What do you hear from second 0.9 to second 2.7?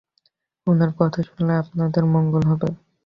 কথা শুনলে আপনাদের মঙ্গল হবে।